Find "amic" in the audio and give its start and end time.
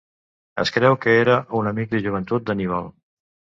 1.73-1.93